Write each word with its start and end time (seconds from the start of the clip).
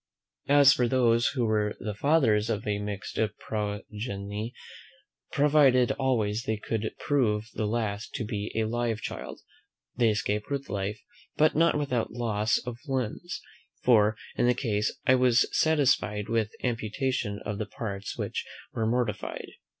As 0.49 0.73
for 0.73 0.87
those 0.87 1.27
who 1.35 1.45
were 1.45 1.75
the 1.79 1.93
fathers 1.93 2.49
of 2.49 2.65
a 2.65 2.79
mixed 2.79 3.19
progeny, 3.37 4.51
provided 5.31 5.91
always 5.91 6.41
they 6.41 6.57
could 6.57 6.95
prove 6.97 7.51
the 7.53 7.67
last 7.67 8.11
to 8.15 8.25
be 8.25 8.51
a 8.55 8.63
live 8.65 8.99
child, 8.99 9.41
they 9.95 10.09
escaped 10.09 10.49
with 10.49 10.69
life, 10.71 10.99
but 11.37 11.53
not 11.55 11.77
without 11.77 12.11
loss 12.13 12.57
of 12.65 12.79
limbs; 12.87 13.41
for, 13.83 14.17
in 14.35 14.47
this 14.47 14.55
case, 14.57 14.97
I 15.05 15.13
was 15.13 15.47
satisfied 15.55 16.29
with 16.29 16.49
amputation 16.63 17.39
of 17.45 17.59
the 17.59 17.67
parts 17.67 18.17
which 18.17 18.43
were 18.73 18.87
mortified. 18.87 19.51